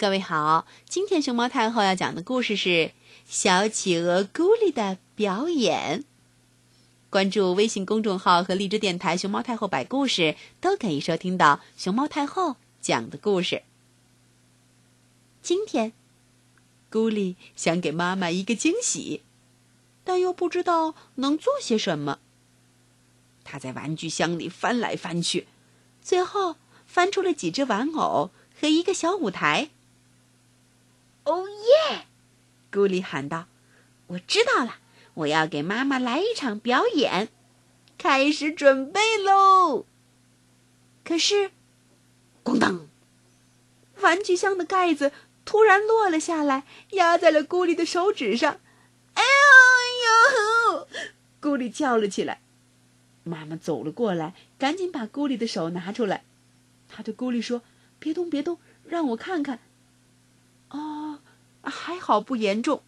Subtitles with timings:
[0.00, 2.68] 各位好，今天熊猫太后要讲的故事是
[3.26, 6.00] 《小企鹅咕哩的表演》。
[7.10, 13.62] 关注微信公众号和荔枝电台“熊猫太后摆故事”，都可以收听到熊猫太后讲的故事。
[15.42, 15.92] 今天，
[16.90, 19.20] 咕哩想给妈妈一个惊喜，
[20.02, 22.20] 但又不知道能做些什么。
[23.44, 25.46] 他在玩具箱里翻来翻去，
[26.00, 26.56] 最后
[26.86, 29.68] 翻出了几只玩偶和一个小舞台。
[31.24, 32.06] 哦耶！
[32.72, 33.46] 咕哩喊道
[34.08, 34.76] ：“我知道了，
[35.14, 37.28] 我要给妈妈来一场表演，
[37.98, 39.84] 开始准备喽。”
[41.04, 41.50] 可是，
[42.44, 42.88] 咣当！
[44.00, 45.12] 玩具箱的盖子
[45.44, 48.60] 突然落了下来，压在了咕哩的手指上。
[49.14, 49.22] 哎
[50.72, 50.88] 呦呦！
[51.40, 52.40] 咕哩叫了起来。
[53.24, 56.24] 妈妈走了过来，赶紧把咕哩的手拿出来。
[56.88, 57.62] 他对咕哩说
[58.00, 59.58] ：“别动，别动，让我看看。”
[61.70, 62.82] 还好不严重。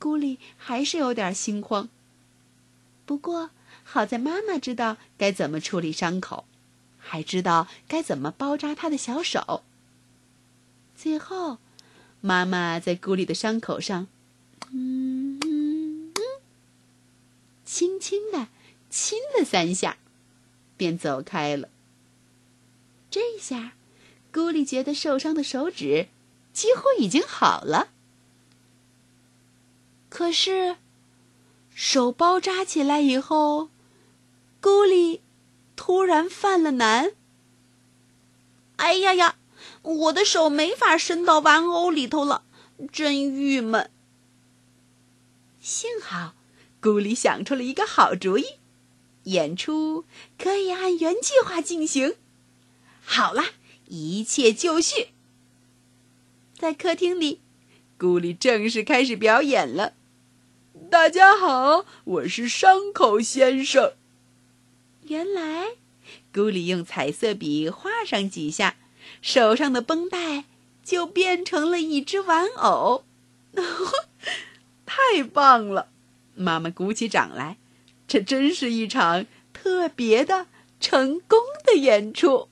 [0.00, 1.88] 咕哩还是有点心慌。
[3.04, 3.50] 不过
[3.84, 6.44] 好在妈妈知道该怎么处理伤口，
[6.98, 9.62] 还知道该怎么包扎他的小手。
[10.96, 11.58] 最后，
[12.20, 14.06] 妈妈在咕哩的伤口上，
[14.70, 16.22] 嗯嗯嗯，
[17.64, 18.48] 轻轻的
[18.88, 19.98] 亲了三下，
[20.76, 21.68] 便走开了。
[23.10, 23.72] 这下，
[24.32, 26.08] 咕哩觉得受伤的手指。
[26.52, 27.88] 几乎已经好了，
[30.08, 30.76] 可是
[31.74, 33.70] 手包扎起来以后，
[34.60, 35.22] 咕哩
[35.76, 37.12] 突然犯了难。
[38.76, 39.36] 哎呀呀，
[39.82, 42.44] 我的手没法伸到玩偶里头了，
[42.92, 43.90] 真郁闷。
[45.60, 46.34] 幸好
[46.82, 48.44] 咕哩想出了一个好主意，
[49.24, 50.04] 演出
[50.38, 52.16] 可以按原计划进行。
[53.02, 53.44] 好了，
[53.86, 55.08] 一切就绪。
[56.60, 57.40] 在客厅里，
[57.98, 59.94] 咕哩正式开始表演了。
[60.90, 63.94] 大家好，我是伤口先生。
[65.04, 65.68] 原来，
[66.30, 68.76] 咕哩用彩色笔画上几下，
[69.22, 70.44] 手上的绷带
[70.84, 73.04] 就变成了一只玩偶。
[74.84, 75.88] 太棒了！
[76.34, 77.56] 妈妈鼓起掌来，
[78.06, 80.48] 这真是一场特别的、
[80.78, 82.50] 成功的演出。